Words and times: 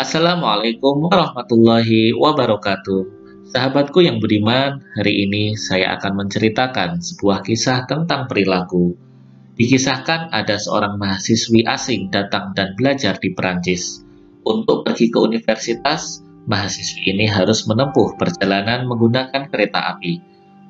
Assalamualaikum 0.00 1.12
warahmatullahi 1.12 2.16
wabarakatuh. 2.16 3.20
Sahabatku 3.52 4.00
yang 4.00 4.16
budiman, 4.16 4.80
hari 4.96 5.28
ini 5.28 5.60
saya 5.60 5.92
akan 6.00 6.24
menceritakan 6.24 7.04
sebuah 7.04 7.44
kisah 7.44 7.84
tentang 7.84 8.24
perilaku. 8.24 8.96
Dikisahkan 9.60 10.32
ada 10.32 10.56
seorang 10.56 10.96
mahasiswi 10.96 11.68
asing 11.68 12.08
datang 12.08 12.56
dan 12.56 12.72
belajar 12.80 13.20
di 13.20 13.36
Perancis. 13.36 14.00
Untuk 14.40 14.88
pergi 14.88 15.12
ke 15.12 15.20
universitas, 15.20 16.24
mahasiswi 16.48 17.04
ini 17.12 17.28
harus 17.28 17.68
menempuh 17.68 18.16
perjalanan 18.16 18.88
menggunakan 18.88 19.52
kereta 19.52 20.00
api. 20.00 20.16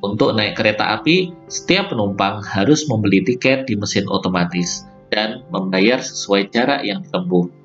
Untuk 0.02 0.34
naik 0.34 0.59
kereta 0.59 0.91
api, 0.98 1.47
setiap 1.47 1.95
penumpang 1.95 2.42
harus 2.42 2.83
membeli 2.91 3.23
tiket 3.23 3.70
di 3.70 3.78
mesin 3.78 4.10
otomatis 4.10 4.91
dan 5.15 5.47
membayar 5.55 6.02
sesuai 6.02 6.51
jarak 6.51 6.83
yang 6.83 7.06
ditempuh. 7.06 7.59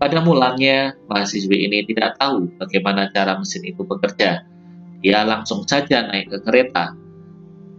Pada 0.00 0.24
mulanya, 0.24 0.96
mahasiswi 1.12 1.68
ini 1.68 1.84
tidak 1.84 2.16
tahu 2.16 2.48
bagaimana 2.56 3.12
cara 3.12 3.36
mesin 3.36 3.68
itu 3.68 3.84
bekerja. 3.84 4.48
Dia 5.04 5.28
langsung 5.28 5.68
saja 5.68 6.08
naik 6.08 6.32
ke 6.32 6.38
kereta 6.40 6.96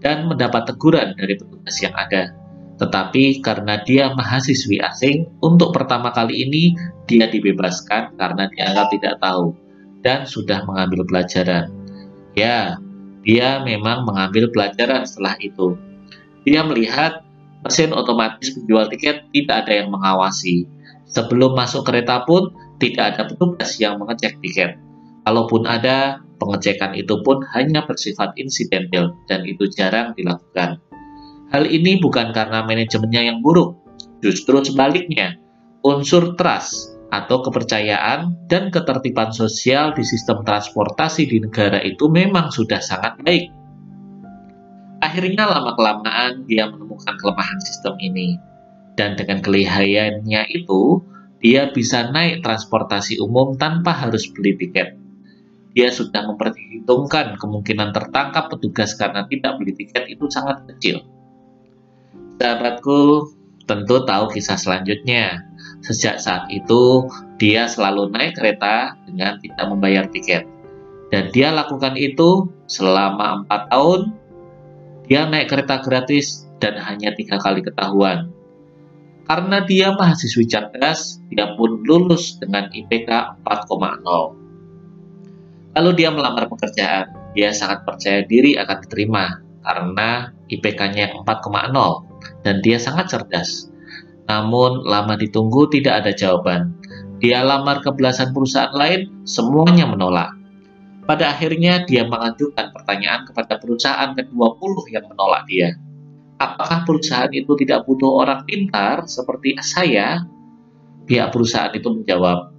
dan 0.05 0.29
mendapat 0.29 0.69
teguran 0.69 1.17
dari 1.17 1.33
petugas 1.33 1.81
yang 1.81 1.97
ada. 1.97 2.29
Tetapi 2.77 3.41
karena 3.41 3.81
dia 3.81 4.13
mahasiswi 4.13 4.77
asing, 4.85 5.33
untuk 5.41 5.73
pertama 5.73 6.13
kali 6.13 6.45
ini 6.45 6.77
dia 7.09 7.25
dibebaskan 7.25 8.13
karena 8.13 8.45
dianggap 8.53 8.93
tidak 8.93 9.17
tahu 9.17 9.57
dan 10.05 10.29
sudah 10.29 10.61
mengambil 10.69 11.01
pelajaran. 11.09 11.73
Ya, 12.37 12.77
dia 13.25 13.65
memang 13.65 14.05
mengambil 14.05 14.45
pelajaran 14.53 15.09
setelah 15.09 15.41
itu. 15.41 15.73
Dia 16.45 16.61
melihat 16.69 17.25
mesin 17.65 17.93
otomatis 17.97 18.53
penjual 18.53 18.85
tiket 18.93 19.25
tidak 19.33 19.65
ada 19.65 19.73
yang 19.85 19.89
mengawasi 19.89 20.69
Sebelum 21.11 21.59
masuk 21.59 21.83
kereta 21.83 22.23
pun 22.23 22.55
tidak 22.79 23.15
ada 23.15 23.21
petugas 23.27 23.75
yang 23.77 23.99
mengecek 23.99 24.39
tiket. 24.39 24.79
Kalaupun 25.27 25.67
ada, 25.67 26.23
pengecekan 26.41 26.97
itu 26.97 27.19
pun 27.21 27.43
hanya 27.53 27.85
bersifat 27.85 28.33
insidental 28.39 29.13
dan 29.27 29.45
itu 29.45 29.69
jarang 29.69 30.15
dilakukan. 30.17 30.81
Hal 31.51 31.67
ini 31.67 31.99
bukan 31.99 32.31
karena 32.31 32.63
manajemennya 32.63 33.27
yang 33.27 33.43
buruk, 33.43 33.75
justru 34.23 34.63
sebaliknya. 34.63 35.35
Unsur 35.83 36.37
trust 36.39 36.95
atau 37.11 37.43
kepercayaan 37.43 38.47
dan 38.47 38.71
ketertiban 38.71 39.35
sosial 39.35 39.91
di 39.91 40.05
sistem 40.07 40.47
transportasi 40.47 41.27
di 41.27 41.43
negara 41.43 41.83
itu 41.83 42.07
memang 42.07 42.53
sudah 42.53 42.79
sangat 42.79 43.19
baik. 43.19 43.51
Akhirnya 45.01 45.49
lama-kelamaan 45.49 46.45
dia 46.47 46.69
menemukan 46.69 47.17
kelemahan 47.19 47.59
sistem 47.59 47.97
ini 47.99 48.37
dan 48.99 49.15
dengan 49.15 49.39
kelihayannya 49.39 50.51
itu, 50.51 50.99
dia 51.41 51.73
bisa 51.73 52.11
naik 52.13 52.45
transportasi 52.45 53.17
umum 53.17 53.57
tanpa 53.57 53.95
harus 53.95 54.29
beli 54.29 54.53
tiket. 54.59 54.99
Dia 55.71 55.89
sudah 55.89 56.27
memperhitungkan 56.27 57.39
kemungkinan 57.39 57.95
tertangkap 57.95 58.51
petugas 58.51 58.93
karena 58.99 59.23
tidak 59.25 59.57
beli 59.57 59.73
tiket 59.73 60.11
itu 60.11 60.27
sangat 60.27 60.67
kecil. 60.67 61.07
Sahabatku 62.37 63.31
tentu 63.65 64.03
tahu 64.03 64.25
kisah 64.35 64.59
selanjutnya. 64.59 65.47
Sejak 65.81 66.19
saat 66.19 66.51
itu, 66.51 67.07
dia 67.39 67.65
selalu 67.65 68.11
naik 68.11 68.37
kereta 68.37 68.99
dengan 69.07 69.39
tidak 69.39 69.65
membayar 69.65 70.05
tiket. 70.11 70.45
Dan 71.09 71.31
dia 71.31 71.49
lakukan 71.49 71.95
itu 71.95 72.51
selama 72.67 73.43
empat 73.43 73.61
tahun. 73.71 74.01
Dia 75.07 75.27
naik 75.27 75.49
kereta 75.49 75.81
gratis 75.81 76.45
dan 76.61 76.77
hanya 76.77 77.15
tiga 77.15 77.39
kali 77.39 77.63
ketahuan. 77.65 78.31
Karena 79.29 79.61
dia 79.63 79.93
mahasiswi 79.93 80.49
cerdas, 80.49 81.21
dia 81.29 81.53
pun 81.53 81.85
lulus 81.85 82.41
dengan 82.41 82.67
IPK 82.73 83.37
4,0. 83.45 84.41
Lalu 85.77 85.91
dia 85.95 86.09
melamar 86.11 86.51
pekerjaan. 86.51 87.15
Dia 87.31 87.55
sangat 87.55 87.87
percaya 87.87 88.27
diri 88.27 88.59
akan 88.59 88.77
diterima 88.83 89.39
karena 89.63 90.35
IPK-nya 90.51 91.23
4,0 91.23 92.43
dan 92.43 92.59
dia 92.59 92.75
sangat 92.75 93.07
cerdas. 93.07 93.71
Namun 94.27 94.83
lama 94.83 95.15
ditunggu 95.15 95.71
tidak 95.71 96.03
ada 96.03 96.11
jawaban. 96.11 96.75
Dia 97.23 97.45
lamar 97.45 97.79
ke 97.85 97.93
belasan 97.93 98.35
perusahaan 98.35 98.73
lain, 98.73 99.23
semuanya 99.23 99.87
menolak. 99.87 100.33
Pada 101.07 101.31
akhirnya 101.31 101.87
dia 101.87 102.03
mengajukan 102.03 102.73
pertanyaan 102.75 103.23
kepada 103.29 103.61
perusahaan 103.61 104.11
ke-20 104.17 104.73
yang 104.91 105.05
menolak 105.07 105.47
dia 105.47 105.77
apakah 106.41 106.81
perusahaan 106.89 107.29
itu 107.29 107.53
tidak 107.61 107.85
butuh 107.85 108.25
orang 108.25 108.41
pintar 108.49 109.05
seperti 109.05 109.61
saya? 109.61 110.25
Pihak 111.05 111.29
perusahaan 111.29 111.73
itu 111.73 111.85
menjawab, 111.93 112.49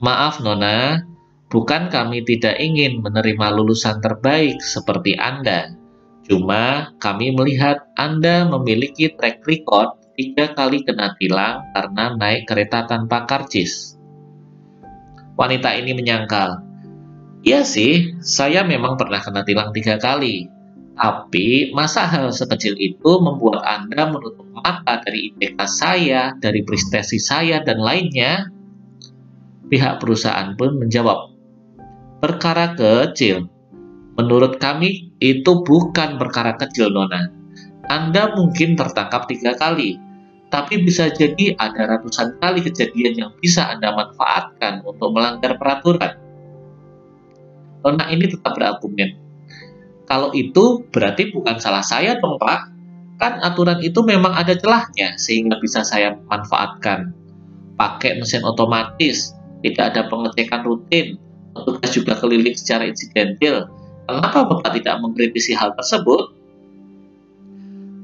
Maaf 0.00 0.40
Nona, 0.40 1.04
bukan 1.52 1.92
kami 1.92 2.24
tidak 2.24 2.56
ingin 2.60 3.04
menerima 3.04 3.52
lulusan 3.52 4.00
terbaik 4.00 4.60
seperti 4.60 5.16
Anda. 5.16 5.76
Cuma 6.24 6.96
kami 7.00 7.36
melihat 7.36 7.84
Anda 8.00 8.48
memiliki 8.48 9.12
track 9.12 9.44
record 9.44 10.00
tiga 10.16 10.56
kali 10.56 10.84
kena 10.84 11.16
tilang 11.20 11.68
karena 11.76 12.16
naik 12.16 12.48
kereta 12.48 12.88
tanpa 12.88 13.28
karcis. 13.28 13.96
Wanita 15.34 15.74
ini 15.74 15.92
menyangkal, 15.92 16.62
Iya 17.44 17.60
sih, 17.60 18.16
saya 18.24 18.64
memang 18.64 18.96
pernah 18.96 19.20
kena 19.20 19.44
tilang 19.44 19.68
tiga 19.76 20.00
kali, 20.00 20.48
tapi 20.94 21.74
masa 21.74 22.06
hal 22.06 22.30
sekecil 22.30 22.78
itu 22.78 23.10
membuat 23.18 23.66
Anda 23.66 24.14
menutup 24.14 24.46
mata 24.54 25.02
dari 25.02 25.34
IPK 25.34 25.58
saya, 25.66 26.38
dari 26.38 26.62
prestasi 26.62 27.18
saya, 27.18 27.58
dan 27.66 27.82
lainnya? 27.82 28.46
Pihak 29.66 29.98
perusahaan 29.98 30.54
pun 30.54 30.78
menjawab, 30.78 31.34
perkara 32.22 32.78
kecil. 32.78 33.50
Menurut 34.14 34.62
kami, 34.62 35.10
itu 35.18 35.66
bukan 35.66 36.14
perkara 36.14 36.54
kecil, 36.54 36.94
Nona. 36.94 37.26
Anda 37.90 38.30
mungkin 38.38 38.78
tertangkap 38.78 39.26
tiga 39.26 39.58
kali, 39.58 39.98
tapi 40.54 40.86
bisa 40.86 41.10
jadi 41.10 41.58
ada 41.58 41.98
ratusan 41.98 42.38
kali 42.38 42.62
kejadian 42.62 43.18
yang 43.18 43.32
bisa 43.42 43.66
Anda 43.66 43.90
manfaatkan 43.90 44.86
untuk 44.86 45.10
melanggar 45.10 45.58
peraturan. 45.58 46.14
Nona 47.82 48.06
ini 48.14 48.30
tetap 48.30 48.54
berargumen, 48.54 49.23
kalau 50.04 50.30
itu 50.36 50.84
berarti 50.92 51.32
bukan 51.32 51.56
salah 51.56 51.84
saya 51.84 52.20
dong 52.20 52.36
Pak. 52.36 52.72
Kan 53.14 53.40
aturan 53.40 53.78
itu 53.80 54.02
memang 54.02 54.34
ada 54.34 54.52
celahnya 54.58 55.16
sehingga 55.16 55.56
bisa 55.62 55.86
saya 55.86 56.18
manfaatkan. 56.28 57.14
Pakai 57.78 58.18
mesin 58.18 58.42
otomatis, 58.42 59.32
tidak 59.62 59.94
ada 59.94 60.10
pengecekan 60.10 60.66
rutin, 60.66 61.16
petugas 61.54 61.90
juga 61.94 62.12
keliling 62.18 62.54
secara 62.58 62.90
insidental. 62.90 63.70
Kenapa 64.04 64.44
Bapak 64.44 64.76
tidak 64.76 65.00
mengkritisi 65.00 65.56
hal 65.56 65.72
tersebut? 65.78 66.36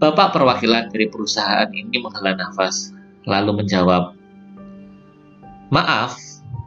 Bapak 0.00 0.32
perwakilan 0.32 0.88
dari 0.88 1.12
perusahaan 1.12 1.69
ini 1.69 2.00
menghela 2.00 2.32
nafas, 2.32 2.94
lalu 3.28 3.61
menjawab, 3.61 4.17
Maaf, 5.71 6.17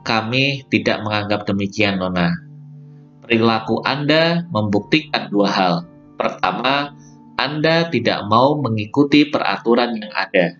kami 0.05 0.63
tidak 0.69 1.01
menganggap 1.01 1.43
demikian, 1.49 1.97
Nona 1.97 2.42
perilaku 3.23 3.79
Anda 3.87 4.43
membuktikan 4.51 5.31
dua 5.31 5.49
hal. 5.49 5.73
Pertama, 6.19 6.91
Anda 7.39 7.87
tidak 7.89 8.27
mau 8.27 8.59
mengikuti 8.59 9.31
peraturan 9.31 9.95
yang 9.97 10.11
ada. 10.13 10.59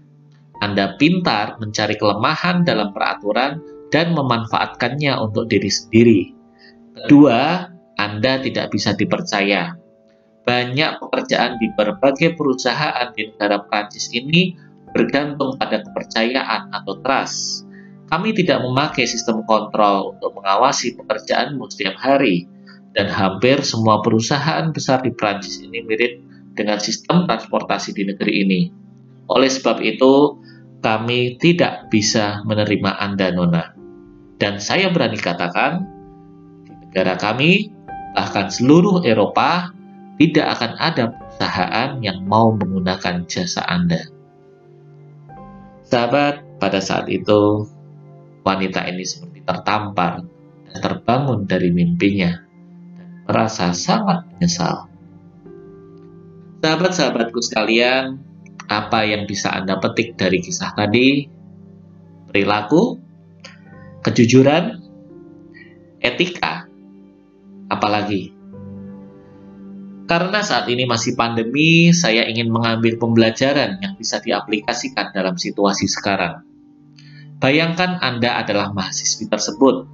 Anda 0.63 0.95
pintar 0.95 1.59
mencari 1.59 1.99
kelemahan 1.99 2.63
dalam 2.63 2.95
peraturan 2.95 3.59
dan 3.91 4.15
memanfaatkannya 4.15 5.11
untuk 5.19 5.51
diri 5.51 5.67
sendiri. 5.67 6.21
Kedua, 7.03 7.67
Anda 7.99 8.39
tidak 8.39 8.71
bisa 8.71 8.95
dipercaya. 8.95 9.75
Banyak 10.43 10.99
pekerjaan 11.03 11.59
di 11.59 11.67
berbagai 11.75 12.35
perusahaan 12.35 13.11
di 13.15 13.31
negara 13.31 13.63
Prancis 13.63 14.11
ini 14.11 14.55
bergantung 14.91 15.55
pada 15.59 15.83
kepercayaan 15.83 16.71
atau 16.71 16.99
trust. 16.99 17.67
Kami 18.11 18.29
tidak 18.35 18.61
memakai 18.61 19.07
sistem 19.09 19.41
kontrol 19.47 20.13
untuk 20.15 20.37
mengawasi 20.37 20.93
pekerjaanmu 20.99 21.65
setiap 21.71 21.97
hari 21.97 22.45
dan 22.93 23.09
hampir 23.09 23.65
semua 23.65 23.99
perusahaan 24.05 24.69
besar 24.69 25.01
di 25.01 25.09
Prancis 25.09 25.59
ini 25.65 25.81
mirip 25.81 26.21
dengan 26.53 26.77
sistem 26.77 27.25
transportasi 27.25 27.97
di 27.97 28.05
negeri 28.05 28.33
ini. 28.45 28.61
Oleh 29.33 29.49
sebab 29.49 29.81
itu, 29.81 30.37
kami 30.85 31.41
tidak 31.41 31.89
bisa 31.89 32.45
menerima 32.45 33.01
Anda, 33.01 33.33
Nona. 33.33 33.73
Dan 34.37 34.61
saya 34.61 34.93
berani 34.93 35.17
katakan, 35.17 35.89
di 36.69 36.73
negara 36.85 37.17
kami, 37.17 37.73
bahkan 38.13 38.53
seluruh 38.53 39.01
Eropa, 39.01 39.73
tidak 40.21 40.59
akan 40.59 40.71
ada 40.77 41.03
perusahaan 41.09 41.89
yang 42.05 42.21
mau 42.29 42.53
menggunakan 42.53 43.25
jasa 43.25 43.65
Anda. 43.65 44.05
Sahabat, 45.89 46.61
pada 46.61 46.77
saat 46.77 47.09
itu, 47.09 47.65
wanita 48.45 48.85
ini 48.85 49.01
seperti 49.01 49.41
tertampar 49.41 50.21
dan 50.69 50.77
terbangun 50.77 51.49
dari 51.49 51.73
mimpinya 51.73 52.52
merasa 53.27 53.71
sangat 53.75 54.27
menyesal. 54.35 54.87
Sahabat-sahabatku 56.63 57.39
sekalian, 57.43 58.19
apa 58.71 59.03
yang 59.03 59.27
bisa 59.27 59.51
Anda 59.51 59.79
petik 59.83 60.15
dari 60.15 60.39
kisah 60.39 60.71
tadi? 60.75 61.27
Perilaku? 62.31 63.03
kejujuran, 64.03 64.83
etika, 66.03 66.67
apalagi. 67.71 68.35
Karena 70.03 70.43
saat 70.43 70.67
ini 70.67 70.83
masih 70.83 71.15
pandemi, 71.15 71.95
saya 71.95 72.27
ingin 72.27 72.51
mengambil 72.51 72.99
pembelajaran 72.99 73.79
yang 73.79 73.95
bisa 73.95 74.19
diaplikasikan 74.19 75.15
dalam 75.15 75.39
situasi 75.39 75.87
sekarang. 75.87 76.43
Bayangkan 77.39 78.03
Anda 78.03 78.43
adalah 78.43 78.75
mahasiswi 78.75 79.31
tersebut 79.31 79.87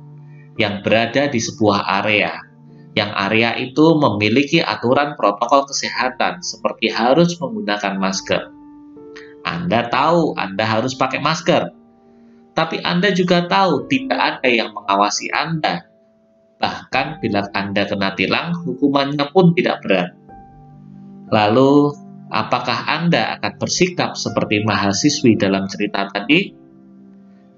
yang 0.57 0.81
berada 0.81 1.29
di 1.29 1.37
sebuah 1.37 1.85
area, 2.01 2.41
yang 2.99 3.15
area 3.15 3.55
itu 3.55 3.95
memiliki 3.95 4.59
aturan 4.59 5.15
protokol 5.15 5.63
kesehatan 5.71 6.43
seperti 6.43 6.91
harus 6.91 7.39
menggunakan 7.39 7.95
masker. 7.95 8.51
Anda 9.47 9.87
tahu 9.87 10.35
Anda 10.35 10.67
harus 10.67 10.99
pakai 10.99 11.23
masker, 11.23 11.71
tapi 12.59 12.83
Anda 12.83 13.15
juga 13.15 13.47
tahu 13.47 13.87
tidak 13.87 14.19
ada 14.19 14.49
yang 14.51 14.75
mengawasi 14.75 15.31
Anda. 15.31 15.87
Bahkan 16.59 17.23
bila 17.23 17.47
Anda 17.55 17.87
kena 17.87 18.19
tilang, 18.19 18.51
hukumannya 18.67 19.31
pun 19.31 19.55
tidak 19.55 19.79
berat. 19.79 20.11
Lalu, 21.31 21.95
apakah 22.35 22.83
Anda 22.83 23.39
akan 23.39 23.53
bersikap 23.63 24.19
seperti 24.19 24.67
mahasiswi 24.67 25.39
dalam 25.39 25.71
cerita 25.71 26.11
tadi? 26.11 26.51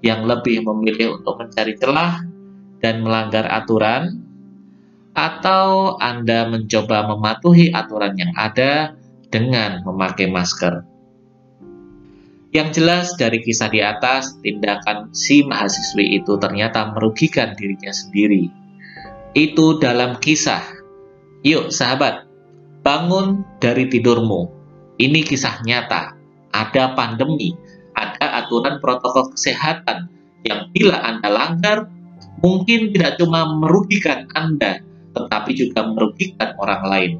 Yang 0.06 0.20
lebih 0.22 0.56
memilih 0.70 1.18
untuk 1.18 1.42
mencari 1.42 1.74
celah 1.74 2.22
dan 2.78 3.02
melanggar 3.02 3.50
aturan? 3.50 4.22
Atau 5.12 6.00
Anda 6.00 6.48
mencoba 6.48 7.04
mematuhi 7.04 7.68
aturan 7.68 8.16
yang 8.16 8.32
ada 8.32 8.96
dengan 9.28 9.84
memakai 9.84 10.32
masker? 10.32 10.88
Yang 12.52 12.68
jelas 12.80 13.06
dari 13.16 13.40
kisah 13.40 13.68
di 13.72 13.80
atas, 13.80 14.36
tindakan 14.44 15.12
si 15.12 15.44
mahasiswi 15.44 16.20
itu 16.20 16.36
ternyata 16.36 16.92
merugikan 16.92 17.56
dirinya 17.56 17.92
sendiri. 17.92 18.52
Itu 19.32 19.80
dalam 19.80 20.20
kisah. 20.20 20.60
Yuk 21.44 21.72
sahabat, 21.72 22.28
bangun 22.84 23.44
dari 23.56 23.88
tidurmu. 23.88 24.52
Ini 25.00 25.24
kisah 25.24 25.64
nyata. 25.64 26.12
Ada 26.52 26.92
pandemi, 26.92 27.56
ada 27.96 28.44
aturan 28.44 28.80
protokol 28.84 29.32
kesehatan 29.32 30.12
yang 30.44 30.68
bila 30.76 31.00
Anda 31.00 31.32
langgar, 31.32 31.88
mungkin 32.44 32.92
tidak 32.92 33.16
cuma 33.16 33.48
merugikan 33.56 34.28
Anda, 34.36 34.84
tetapi 35.12 35.50
juga 35.56 35.86
merugikan 35.88 36.56
orang 36.58 36.82
lain. 36.88 37.12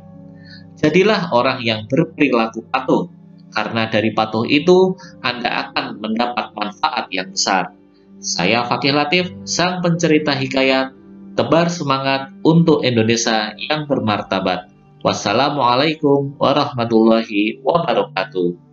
Jadilah 0.81 1.31
orang 1.31 1.63
yang 1.63 1.87
berperilaku 1.87 2.67
patuh, 2.73 3.07
karena 3.53 3.87
dari 3.87 4.11
patuh 4.11 4.49
itu 4.49 4.97
Anda 5.23 5.69
akan 5.69 6.01
mendapat 6.01 6.57
manfaat 6.57 7.07
yang 7.13 7.31
besar. 7.31 7.71
Saya 8.19 8.67
Fakih 8.67 8.95
Latif, 8.97 9.31
sang 9.45 9.85
pencerita 9.85 10.35
hikayat, 10.35 10.95
tebar 11.35 11.69
semangat 11.69 12.33
untuk 12.43 12.83
Indonesia 12.83 13.53
yang 13.71 13.87
bermartabat. 13.87 14.73
Wassalamualaikum 15.03 16.39
warahmatullahi 16.39 17.59
wabarakatuh. 17.67 18.72